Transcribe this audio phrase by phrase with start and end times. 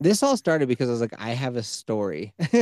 [0.00, 2.32] this all started because I was like, I have a story,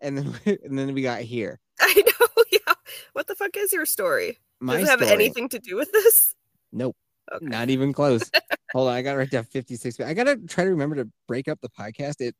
[0.00, 1.60] and then and then we got here.
[1.80, 2.26] I know.
[2.52, 2.74] Yeah.
[3.12, 4.38] What the fuck is your story?
[4.60, 6.34] My Does it have story- anything to do with this?
[6.72, 6.96] Nope,
[7.32, 7.46] Okay.
[7.46, 8.28] not even close.
[8.72, 10.00] Hold on, I got to write down fifty six.
[10.00, 12.20] I gotta try to remember to break up the podcast.
[12.20, 12.34] It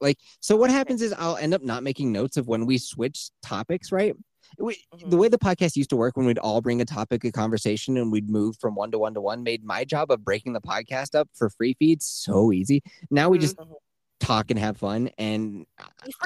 [0.00, 0.56] like so.
[0.56, 3.92] What happens is I'll end up not making notes of when we switch topics.
[3.92, 4.14] Right.
[4.58, 5.10] We, Mm-hmm.
[5.10, 7.96] the way the podcast used to work when we'd all bring a topic of conversation
[7.96, 10.60] and we'd move from one to one to one made my job of breaking the
[10.60, 12.82] podcast up for free feeds so easy.
[13.10, 13.74] Now we just Mhm.
[14.20, 15.10] talk and have fun.
[15.18, 15.66] And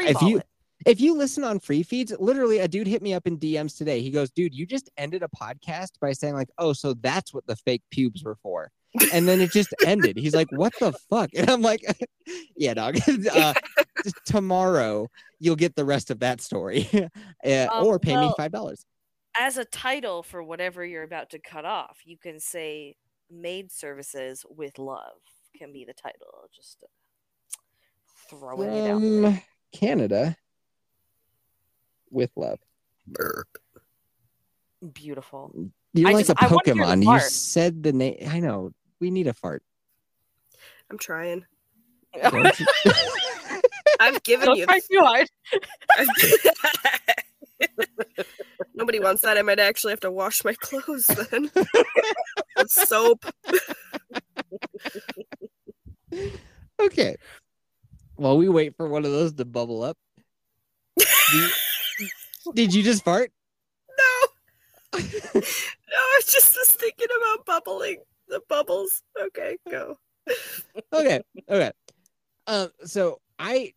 [0.01, 0.47] if you it.
[0.85, 4.03] if you listen on free feeds, literally a dude hit me up in DMs today.
[4.03, 7.47] He goes, "Dude, you just ended a podcast by saying like, oh, so that's what
[7.47, 8.71] the fake pubes were for."
[9.13, 10.17] And then it just ended.
[10.17, 11.81] He's like, "What the fuck?" And I'm like,
[12.57, 12.97] "Yeah, dog.
[13.33, 13.55] uh,
[14.25, 15.09] tomorrow
[15.39, 16.89] you'll get the rest of that story,
[17.45, 18.85] uh, Um, or pay me five dollars."
[19.39, 22.97] As a title for whatever you're about to cut off, you can say
[23.31, 25.21] "Maid Services with Love"
[25.57, 26.49] can be the title.
[26.55, 26.87] Just uh,
[28.31, 29.01] throwing it out.
[29.01, 29.43] there.
[29.73, 30.37] Canada,
[32.11, 32.59] with love.
[34.93, 35.71] Beautiful.
[35.93, 37.05] You're I like just- a I wanna hear the Pokemon.
[37.15, 38.17] You said the name.
[38.29, 38.73] I know.
[39.01, 39.63] We need a fart.
[40.91, 41.45] I'm trying.
[44.01, 44.65] I've given Don't you.
[44.67, 45.29] try too hard.
[48.75, 49.37] Nobody wants that.
[49.39, 51.51] I might actually have to wash my clothes then.
[52.57, 53.25] With soap.
[56.81, 57.17] Okay.
[58.17, 59.97] While we wait for one of those to bubble up.
[60.99, 61.51] do-
[62.55, 63.33] did you just fart?
[63.99, 64.29] No.
[64.95, 67.97] No, I was just was thinking about bubbling.
[68.29, 69.03] The bubbles.
[69.21, 69.99] Okay, go.
[70.93, 71.21] okay.
[71.49, 71.73] Okay.
[72.47, 73.73] Um, so I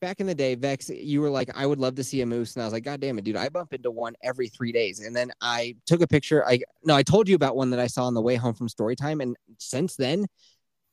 [0.00, 2.56] back in the day, Vex, you were like, I would love to see a moose.
[2.56, 5.00] And I was like, God damn it, dude, I bump into one every three days.
[5.00, 6.46] And then I took a picture.
[6.46, 8.68] I no, I told you about one that I saw on the way home from
[8.68, 9.20] story time.
[9.20, 10.26] And since then,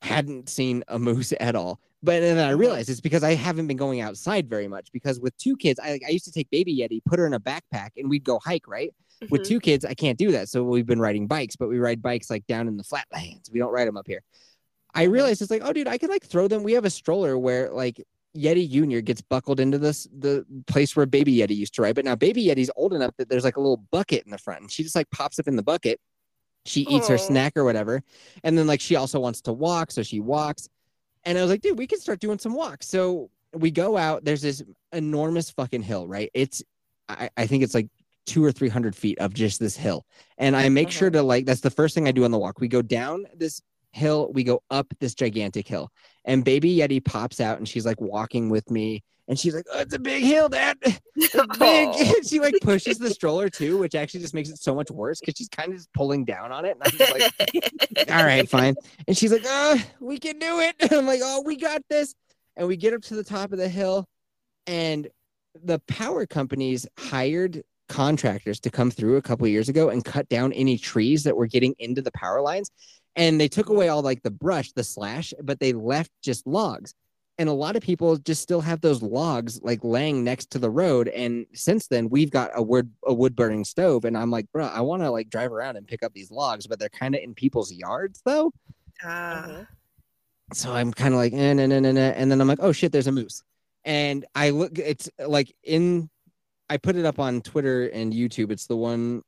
[0.01, 1.79] hadn't seen a moose at all.
[2.03, 4.91] But then I realized it's because I haven't been going outside very much.
[4.91, 7.39] Because with two kids, I, I used to take baby Yeti, put her in a
[7.39, 8.93] backpack, and we'd go hike, right?
[9.29, 9.47] With Mhm.
[9.47, 10.49] two kids, I can't do that.
[10.49, 13.49] So we've been riding bikes, but we ride bikes like down in the flatlands.
[13.51, 14.21] We don't ride them up here.
[14.93, 16.63] I realized it's like, oh, dude, I could like throw them.
[16.63, 18.03] We have a stroller where like
[18.35, 21.95] Yeti Junior gets buckled into this the place where Baby Yeti used to ride.
[21.95, 24.61] But now Baby Yeti's old enough that there's like a little bucket in the front,
[24.61, 25.99] and she just like pops up in the bucket.
[26.65, 28.03] She eats her snack or whatever,
[28.43, 30.67] and then like she also wants to walk, so she walks.
[31.23, 32.87] And I was like, dude, we can start doing some walks.
[32.87, 34.25] So we go out.
[34.25, 34.61] There's this
[34.91, 36.29] enormous fucking hill, right?
[36.33, 36.61] It's
[37.09, 37.87] I, I think it's like
[38.27, 40.05] two or three hundred feet of just this hill.
[40.37, 41.19] And I make sure uh-huh.
[41.19, 42.59] to like that's the first thing I do on the walk.
[42.59, 43.61] We go down this
[43.91, 45.89] hill, we go up this gigantic hill.
[46.25, 49.03] And baby Yeti pops out and she's like walking with me.
[49.29, 50.77] And she's like, Oh, it's a big hill, Dad.
[50.81, 51.29] Big.
[51.35, 51.57] Oh.
[51.61, 52.13] Aw.
[52.23, 55.35] she like pushes the stroller too, which actually just makes it so much worse because
[55.37, 56.77] she's kind of just pulling down on it.
[56.79, 58.75] And I'm just like, all right, fine.
[59.07, 60.75] And she's like, oh, we can do it.
[60.79, 62.13] And I'm like, oh, we got this.
[62.55, 64.05] And we get up to the top of the hill,
[64.65, 65.07] and
[65.63, 70.53] the power companies hired contractors to come through a couple years ago and cut down
[70.53, 72.71] any trees that were getting into the power lines.
[73.15, 76.93] And they took away all like the brush, the slash, but they left just logs.
[77.39, 80.69] And a lot of people just still have those logs like laying next to the
[80.71, 81.07] road.
[81.07, 84.05] And since then, we've got a wood a wood burning stove.
[84.05, 86.65] And I'm like, bro, I want to like drive around and pick up these logs,
[86.67, 88.51] but they're kind of in people's yards though.
[89.03, 89.45] Ah.
[89.47, 89.67] Mhm.
[90.53, 91.99] so I'm kind of like, eh, nah, nah, nah, nah.
[92.01, 93.43] and then I'm like, oh shit, there's a moose.
[93.85, 96.09] And I look, it's like in,
[96.69, 98.51] I put it up on Twitter and YouTube.
[98.51, 99.21] It's the one,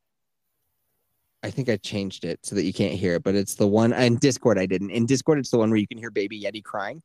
[1.42, 3.94] I think I changed it so that you can't hear it, but it's the one
[3.94, 4.90] in Discord I didn't.
[4.90, 7.02] In Discord, it's the one where you can hear Baby Yeti crying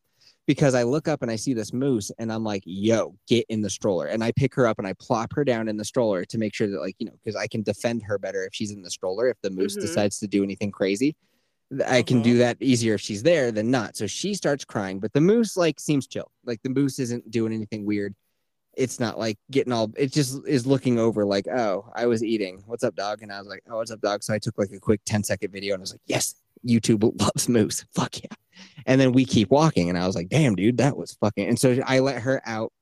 [0.46, 3.62] because I look up and I see this moose and I'm like, yo, get in
[3.62, 4.06] the stroller.
[4.06, 6.54] And I pick her up and I plop her down in the stroller to make
[6.54, 8.90] sure that, like, you know, because I can defend her better if she's in the
[8.90, 9.28] stroller.
[9.28, 9.82] If the moose Mhm.
[9.82, 11.14] decides to do anything crazy,
[11.86, 13.96] I can do that easier if she's there than not.
[13.96, 16.30] So she starts crying, but the moose, like, seems chill.
[16.44, 18.14] Like, the moose isn't doing anything weird.
[18.76, 22.62] It's not like getting all, it just is looking over, like, oh, I was eating.
[22.66, 23.22] What's up, dog?
[23.22, 24.22] And I was like, oh, what's up, dog?
[24.22, 26.34] So I took like a quick 10 second video and I was like, yes,
[26.66, 27.84] YouTube loves moose.
[27.94, 28.34] Fuck yeah.
[28.86, 29.88] And then we keep walking.
[29.88, 31.48] And I was like, damn, dude, that was fucking.
[31.48, 32.72] And so I let her out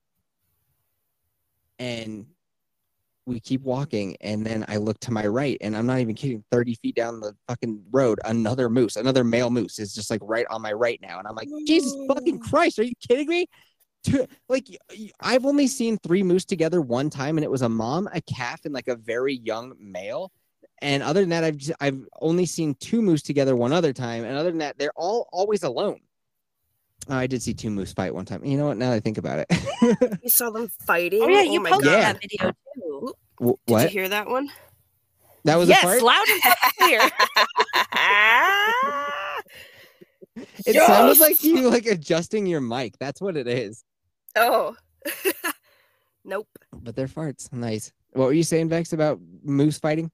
[1.79, 2.27] and
[3.27, 4.17] we keep walking.
[4.21, 7.21] And then I look to my right and I'm not even kidding, 30 feet down
[7.21, 11.01] the fucking road, another moose, another male moose is just like right on my right
[11.01, 11.19] now.
[11.19, 13.47] And I'm like, Jesus fucking Christ, are you kidding me?
[14.05, 14.67] Two, like
[15.21, 18.65] I've only seen three moose together one time, and it was a mom, a calf,
[18.65, 20.33] and like a very young male.
[20.81, 24.25] And other than that, I've just, I've only seen two moose together one other time,
[24.25, 26.01] and other than that, they're all always alone.
[27.09, 28.45] Oh, I did see two moose fight one time.
[28.45, 28.77] You know what?
[28.77, 29.47] Now that I think about it,
[30.23, 31.23] You saw them fighting.
[31.23, 32.03] Oh yeah, you oh my posted God.
[32.03, 33.15] that video too.
[33.41, 33.83] Wh- Did what?
[33.85, 34.51] you hear that one?
[35.45, 36.03] That was yes, a fart.
[36.03, 36.43] loud and
[36.79, 37.01] clear.
[40.65, 42.95] It sounded like you like adjusting your mic.
[42.99, 43.85] That's what it is.
[44.37, 44.77] Oh.
[46.25, 46.49] nope.
[46.73, 47.53] But they're farts.
[47.53, 47.93] Nice.
[48.13, 50.11] What were you saying, Vex, about moose fighting?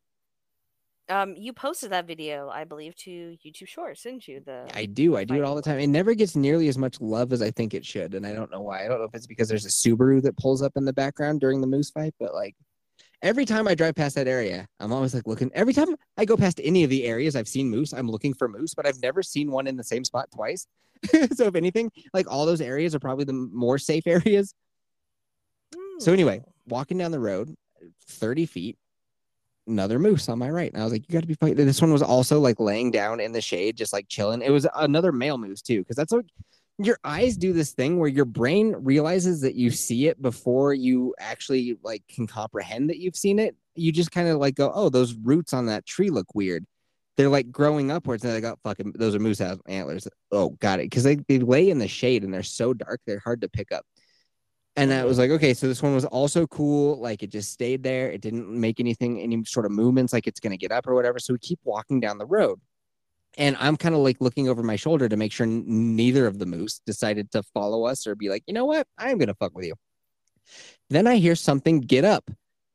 [1.11, 4.41] um, you posted that video, I believe, to YouTube Shorts, didn't you?
[4.45, 5.17] The I do.
[5.17, 5.79] I do it all the time.
[5.79, 8.51] It never gets nearly as much love as I think it should, and I don't
[8.51, 8.85] know why.
[8.85, 11.41] I don't know if it's because there's a Subaru that pulls up in the background
[11.41, 12.55] during the moose fight, but like
[13.23, 15.51] every time I drive past that area, I'm always like looking.
[15.55, 18.49] Every time I go past any of the areas I've seen moose, I'm looking for
[18.49, 20.67] moose, but I've never seen one in the same spot twice.
[21.35, 24.55] so if anything, like all those areas are probably the more safe areas.
[25.99, 26.51] So anyway, hmm.
[26.67, 27.55] walking down the road,
[28.07, 28.79] 30 feet,
[29.67, 30.73] another moose on my right.
[30.73, 31.67] And I was like, you got to be fighting.
[31.67, 34.43] This one was also like laying down in the shade, just like chilling.
[34.43, 36.25] It was another male moose too, because that's what
[36.79, 41.15] your eyes do this thing where your brain realizes that you see it before you
[41.19, 43.57] actually like can comprehend that you've seen it.
[43.75, 46.65] You just kind of like go, oh, those roots on that tree look weird.
[47.17, 50.07] They're like growing upwards and they got fucking those are moose antlers.
[50.31, 50.85] Oh, got it.
[50.85, 53.73] Because they, they lay in the shade and they're so dark, they're hard to pick
[53.73, 53.85] up.
[54.77, 57.01] And I was like, okay, so this one was also cool.
[57.01, 58.13] Like it just stayed there.
[58.13, 60.95] It didn't make anything, any sort of movements like it's going to get up or
[60.95, 61.19] whatever.
[61.19, 62.61] So we keep walking down the road.
[63.39, 66.45] And I'm kind of like looking over my shoulder to make sure neither of the
[66.47, 68.87] moose decided to follow us or be like, you know what?
[68.99, 69.75] I'm going to fuck with you.
[70.91, 72.31] Then I hear something get up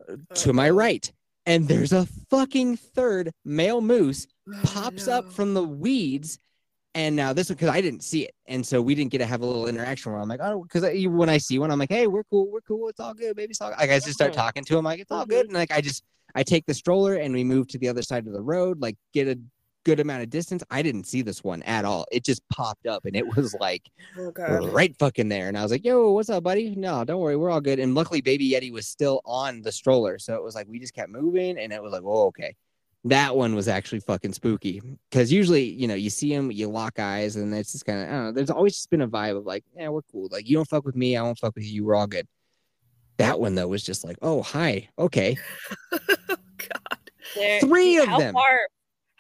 [0.10, 1.12] uh, to my right.
[1.46, 4.26] And there's a fucking third male moose
[4.64, 6.40] pops Oh, up from the weeds.
[6.96, 9.26] And now this one, because I didn't see it, and so we didn't get to
[9.26, 11.92] have a little interaction where I'm like, oh, because when I see one, I'm like,
[11.92, 13.72] hey, we're cool, we're cool, it's all good, baby, it's all.
[13.72, 13.80] Good.
[13.80, 14.36] Like I just start Mhm.
[14.36, 16.04] talking to him, like it's all good, and like I just
[16.36, 18.96] I take the stroller and we move to the other side of the road, like
[19.12, 19.40] get a
[19.84, 20.64] good amount of distance.
[20.70, 22.06] I didn't see this one at all.
[22.12, 23.84] It just popped up, and it was like
[24.18, 24.32] Oh
[24.72, 25.48] right fucking there.
[25.48, 26.76] And I was like, yo, what's up, buddy?
[26.76, 27.80] No, don't worry, we're all good.
[27.80, 30.18] And luckily, Baby Yeti was still on the stroller.
[30.20, 32.56] So it was like we just kept moving and it was like, oh, okay.
[33.06, 34.82] That one was actually fucking spooky.
[35.12, 38.08] Cause usually, you know, you see him, you lock eyes, and it's just kind of,
[38.08, 40.30] I don't know, there's always just been a vibe of like, yeah, we're cool.
[40.32, 42.28] Like, you don't fuck with me, I won't fuck with you, we're all good.
[43.18, 45.38] That one though was just like, oh, hi, okay.
[45.92, 45.98] oh
[46.30, 47.12] god.
[47.36, 48.34] There- Three of how them.
[48.34, 48.60] Far,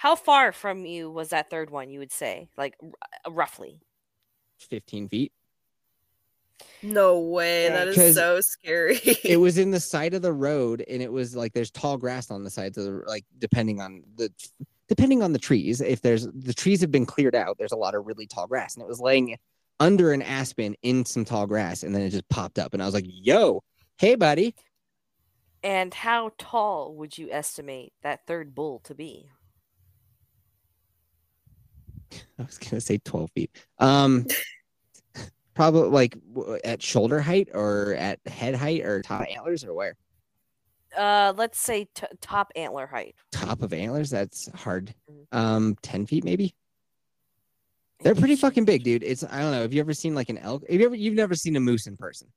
[0.03, 1.89] how far from you was that third one?
[1.89, 2.89] You would say, like r-
[3.25, 3.79] uh, roughly.
[4.69, 5.31] 15 feet.
[6.81, 7.69] No way.
[7.69, 8.99] That is so scary.
[9.23, 12.29] it was in the side of the road and it was like there's tall grass
[12.31, 14.29] on the sides of the like depending on the
[14.89, 17.95] depending on the trees if there's the trees have been cleared out there's a lot
[17.95, 19.37] of really tall grass and it was laying
[19.79, 22.85] under an aspen in some tall grass and then it just popped up and i
[22.85, 23.63] was like yo
[23.97, 24.53] hey buddy
[25.63, 29.29] And how tall would you estimate that third bull to be?
[32.39, 34.25] i was gonna say 12 feet um
[35.53, 36.17] probably like
[36.63, 39.95] at shoulder height or at head height or top antlers or where
[40.97, 43.15] Uh, let's say t- top antler height.
[43.31, 45.25] top of antlers that's hard Mhm.
[45.37, 46.53] um 10 feet maybe
[48.01, 49.01] They're pretty fucking big, dude.
[49.01, 49.61] It's I don't know.
[49.61, 50.63] Have you ever seen like an elk?
[50.69, 52.27] Have you ever you've never seen a moose in person?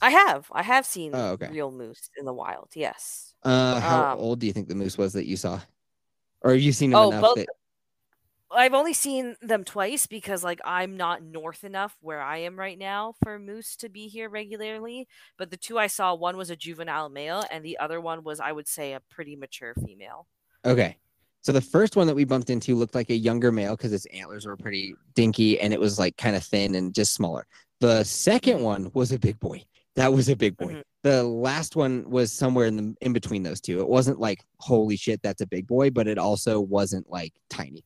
[0.00, 0.48] I have.
[0.50, 1.48] I have seen Oh, okay.
[1.50, 2.70] real moose in the wild.
[2.74, 3.34] Yes.
[3.42, 5.60] Uh, how Um, old do you think the moose was that you saw?
[6.40, 7.48] Or have you seen him Oh, enough both- that
[8.54, 12.78] I've only seen them twice because like I'm not north enough where I am right
[12.78, 15.08] now for moose to be here regularly.
[15.38, 18.40] But the two I saw, one was a juvenile male and the other one was
[18.40, 20.26] I would say a pretty mature female.
[20.64, 20.96] okay?
[21.44, 24.06] So the first one that we bumped into looked like a younger male because its
[24.06, 27.46] antlers were pretty dinky and it was like kind of thin and just smaller.
[27.80, 29.64] The second one was a big boy.
[29.96, 30.74] That was a big boy.
[30.74, 30.82] Mhm.
[31.02, 33.80] The last one was somewhere in the in between those two.
[33.80, 37.84] It wasn't like holy shit, that's a big boy, but it also wasn't like tiny.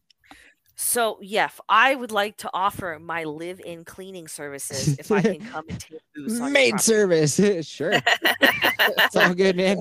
[0.76, 5.64] So, Yef, I would like to offer my live-in cleaning services if I can come
[5.68, 7.92] and take moose on your Maid service, sure.
[7.92, 9.78] It's all good, man.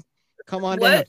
[0.48, 0.92] Come on down.
[0.92, 1.08] what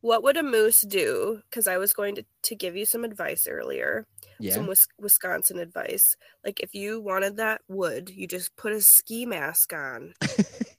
[0.00, 1.40] what would a moose do?
[1.48, 4.06] Because I was going to, to give you some advice earlier.
[4.38, 4.54] Yeah.
[4.54, 6.16] Some Wis- Wisconsin advice.
[6.44, 10.14] Like if you wanted that wood, you just put a ski mask on.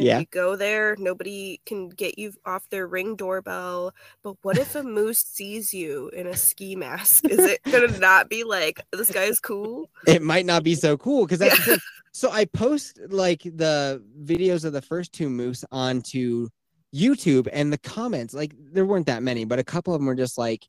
[0.00, 0.18] And Yeah.
[0.20, 3.94] You go there, nobody can get you off their ring doorbell.
[4.22, 7.26] But what if a moose sees you in a ski mask?
[7.26, 9.90] Is it gonna not be like this guy's cool?
[10.06, 11.78] it might not be so cool because that's the
[12.12, 16.48] so I post like the videos of the first two moose onto
[16.94, 20.14] YouTube and the comments like there weren't that many, but a couple of them were
[20.14, 20.66] just like,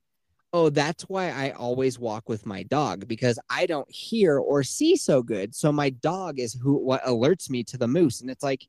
[0.53, 4.95] "Oh, that's why I always walk with my dog because I don't hear or see
[4.97, 5.55] so good.
[5.55, 8.67] So my dog is who what alerts me to the moose." And it's like.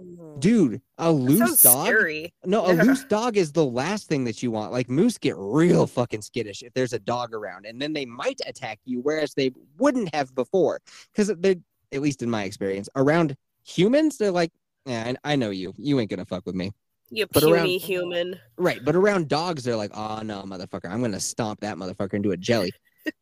[0.00, 0.40] Mm-hmm.
[0.40, 1.86] dude, a loose dog.
[1.86, 2.32] scary.
[2.44, 2.82] No, a Yeah.
[2.82, 4.72] loose dog is the last thing that you want.
[4.72, 8.40] Like moose get real fucking skittish if there's a dog around, and then they might
[8.46, 10.80] attack you, whereas they wouldn't have before.
[11.12, 11.56] Because they're,
[11.92, 14.50] at least in my experience, around humans, they're like,
[14.86, 15.74] yeah, I, I know you.
[15.76, 16.72] You ain't gonna fuck with me.
[17.10, 18.40] You But puny around- human.
[18.56, 18.80] Right.
[18.82, 22.36] But around dogs, they're like, oh no, motherfucker, I'm gonna stomp that motherfucker into a
[22.36, 22.72] jelly.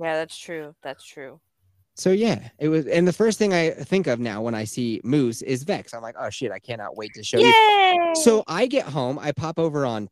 [0.00, 0.76] Yeah, that's true.
[0.82, 1.40] That's true.
[1.98, 2.86] So yeah, it was.
[2.86, 5.92] And the first thing I think of now when I see moose is Vex.
[5.92, 7.46] I'm like, oh shit, I cannot wait to show you.
[7.46, 8.12] Yay!
[8.14, 10.08] So I get home, I pop over on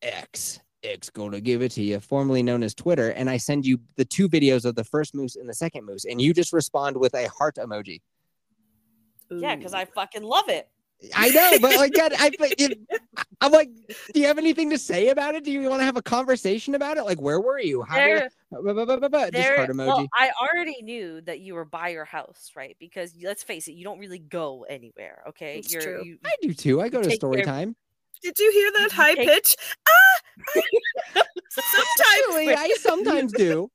[0.00, 3.78] X, X gonna give it to you, formerly known as Twitter, and I send you
[3.96, 6.96] the two videos of the first moose and the second moose, and you just respond
[6.96, 8.00] with a heart emoji.
[9.30, 10.70] yeah, because I fucking love it.
[11.14, 12.76] I know, but like, God, I, but it,
[13.40, 13.70] I'm like,
[14.12, 15.44] do you have anything to say about it?
[15.44, 17.04] Do you want to have a conversation about it?
[17.04, 17.82] Like, where were you?
[17.82, 18.72] How There, bu-
[19.30, 19.66] there.
[19.68, 19.86] emoji.
[19.86, 22.76] Well, I already knew that you were by your house, right?
[22.80, 25.22] Because let's face it, you don't really go anywhere.
[25.28, 26.02] Okay, It's you're true.
[26.04, 26.80] you, I do too.
[26.80, 27.76] I go to story care- time.
[28.20, 29.54] Did you hear that You high take- pitch?
[29.88, 30.52] Ah!
[31.50, 33.70] Sometimes Actually, I sometimes do.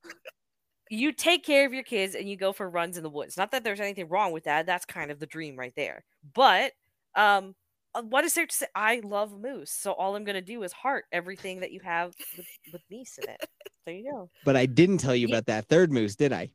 [0.90, 3.38] you take care of your kids and you go for runs in the woods.
[3.38, 4.66] Not that there's anything wrong with that.
[4.66, 6.04] That's kind of the dream right there.
[6.34, 6.74] But
[7.16, 7.56] um
[7.96, 8.66] uh, what is there to say?
[8.74, 9.72] I love moose.
[9.72, 13.48] So all I'm gonna do is heart everything that you have with, with in it.
[13.86, 14.30] There you go.
[14.44, 16.52] But I didn't tell you about that third moose, did I?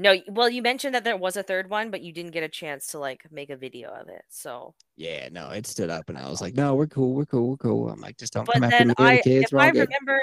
[0.00, 2.48] No, well, you mentioned that there was a third one, but you didn't get a
[2.48, 4.22] chance to like make a video of it.
[4.28, 7.50] So, Yeah, no, it stood up, and I was like, "No, we're cool, we're cool,
[7.50, 9.52] we're cool." I'm like, "Just don't but come after me, I, kids.
[9.52, 10.20] if I good." remember,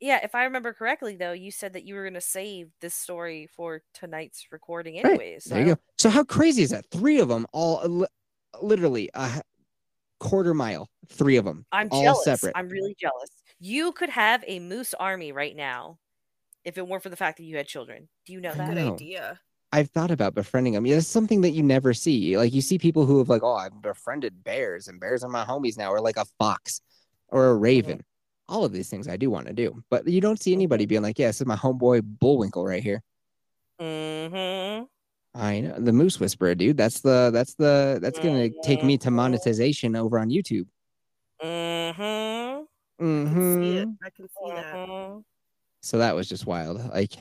[0.00, 3.48] yeah, if I remember correctly, though, you said that you were gonna save this story
[3.56, 5.44] for tonight's recording, Right, anyways.
[5.44, 5.80] So There you go.
[5.96, 6.84] So how crazy is that?
[6.90, 8.06] Three of them, all li-
[8.62, 9.42] literally a
[10.20, 10.88] quarter mile.
[11.08, 12.24] Three of them, I'm all jealous.
[12.24, 12.52] separate.
[12.56, 13.30] I'm really jealous.
[13.58, 15.98] You could have a moose army right now
[16.64, 18.08] if it weren't for the fact that you had children.
[18.26, 18.74] Do you know that?
[18.74, 18.94] know.
[18.94, 19.40] idea.
[19.72, 20.86] I've thought about befriending them.
[20.86, 22.36] Yeah, it's something that you never see.
[22.36, 25.44] Like you see people who have like, "Oh, I've befriended bears, and bears are my
[25.44, 26.80] homies now," or like a fox
[27.28, 28.04] or a raven.
[28.48, 31.02] All of these things I do want to do, but you don't see anybody being
[31.02, 33.02] like, "Yeah, this is my homeboy Bullwinkle right here."
[33.80, 34.84] Mm-hmm.
[35.36, 36.76] I know the Moose Whisperer, dude.
[36.76, 40.66] That's the that's the that's gonna take me to monetization over on YouTube.
[41.42, 42.62] Mm-hmm.
[42.98, 43.80] I can see.
[44.02, 44.74] I can see that.
[44.74, 45.24] Mhm.
[45.82, 46.82] So that was just wild.
[46.90, 47.12] Like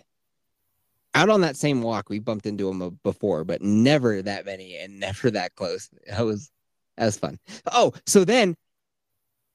[1.13, 4.99] out on that same walk, we bumped into him before, but never that many and
[4.99, 5.89] never that close.
[6.07, 6.51] That was
[6.97, 7.37] that was fun.
[7.71, 8.55] Oh, so then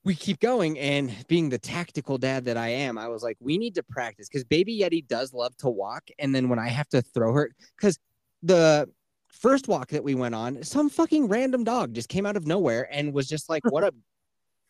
[0.05, 3.59] we keep going, and being the tactical dad that I am, I was like, we
[3.59, 6.89] need to practice because Baby Yeti does love to walk, and then when I have
[6.91, 7.99] to throw her, because
[8.43, 8.89] the
[9.29, 12.89] first walk that we went on, some fucking random dog just came out of nowhere
[12.91, 13.93] and was just like, what a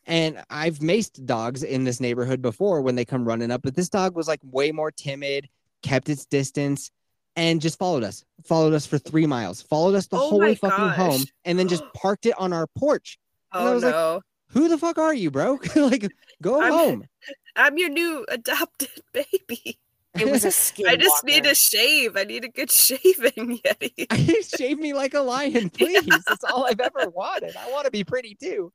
[0.07, 3.89] and I've maced dogs in this neighborhood before when they come running up, but this
[3.91, 5.49] dog was like way more timid,
[5.83, 6.91] kept its distance,
[7.37, 8.25] and just followed us.
[8.45, 10.97] Followed us for three miles, followed us the Oh whole way fucking gosh.
[10.97, 13.19] home, and then just parked it on our porch.
[13.53, 14.21] And I Oh was like, no.
[14.53, 15.59] Who the fuck are you, bro?
[15.77, 16.09] like,
[16.43, 17.05] go I'm- home.
[17.57, 19.79] I'm your new adopted baby.
[20.19, 20.87] It was a skin.
[20.88, 22.17] I just need a shave.
[22.17, 24.57] I need a good shaving, Yeti.
[24.57, 26.07] Shave me like a lion, please.
[26.26, 27.57] That's all I've ever wanted.
[27.57, 28.73] I want to be pretty too.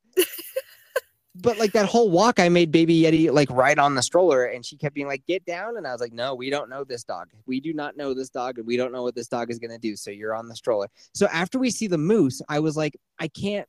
[1.38, 4.66] But like that whole walk, I made Baby Yeti like ride on the stroller, and
[4.66, 7.04] she kept being like, "Get down!" And I was like, "No, we don't know this
[7.04, 7.28] dog.
[7.46, 9.78] We do not know this dog, and we don't know what this dog is gonna
[9.78, 9.98] do.
[9.98, 13.28] So you're on the stroller." So after we see the moose, I was like, "I
[13.28, 13.68] can't.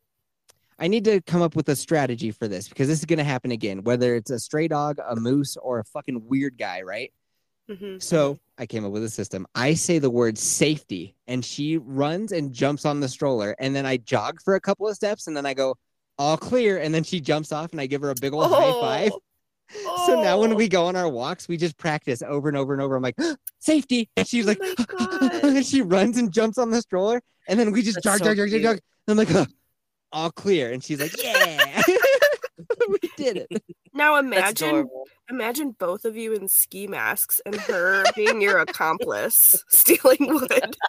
[0.78, 3.50] I need to come up with a strategy for this because this is gonna happen
[3.50, 3.82] again.
[3.82, 7.12] Whether it's a stray dog, a moose, or a fucking weird guy, right?"
[7.70, 8.02] Mhm.
[8.02, 9.46] So I came up with a system.
[9.54, 13.85] I say the word safety, and she runs and jumps on the stroller, and then
[13.87, 15.76] I jog for a couple of steps, and then I go
[16.18, 18.80] all clear, and then she jumps off, and I give her a big old high
[18.80, 19.12] five.
[19.12, 19.20] Oh,
[20.06, 22.80] So now when we go on our walks, we just practice over and over and
[22.80, 22.94] over.
[22.94, 23.16] I'm like,
[23.58, 24.08] safety.
[24.16, 24.58] And she's Oh like,
[25.42, 27.20] and she runs and jumps on the stroller.
[27.49, 28.78] And then we just That's jog, so jog, jog, jog, jog.
[29.08, 29.49] And I'm like,
[30.12, 30.73] all clear.
[30.73, 31.45] And she's like, yeah,
[33.02, 33.62] we did it.
[33.92, 34.88] Now imagine
[35.30, 40.76] imagine both of you in ski masks and her being your accomplice stealing wood.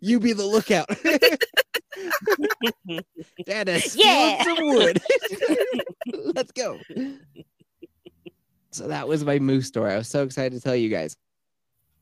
[0.00, 0.86] You be the lookout.
[3.44, 4.44] Dada, steal Yeah.
[4.44, 5.00] some wood.
[6.34, 6.78] Let's go.
[8.70, 9.92] So that was my moose story.
[9.92, 11.16] I was so excited to tell you guys.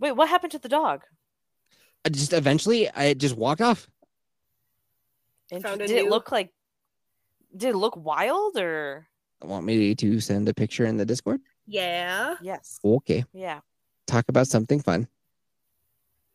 [0.01, 1.03] Wait, what happened to the dog?
[2.05, 3.89] I just eventually, I just walked off.
[5.51, 6.53] And Found a did it new- look like?
[7.57, 9.07] Did it look wild or?
[9.43, 11.41] Want me to send a picture in the Discord?
[11.67, 12.35] Yeah.
[12.43, 12.79] Yes.
[12.85, 13.25] Okay.
[13.33, 13.61] Yeah.
[14.07, 15.07] Talk about something fun.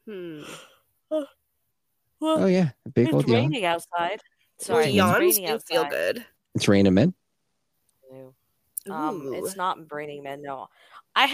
[0.08, 0.43] Hmm.
[2.25, 3.36] Oh yeah, a big it's old yawn.
[3.51, 4.22] raining outside.
[4.22, 5.89] Well, Sorry, it's yawns raining do feel outside.
[5.91, 6.25] good.
[6.55, 7.13] It's raining men.
[8.10, 8.34] No.
[8.89, 10.41] Um, it's not raining men.
[10.41, 10.70] No,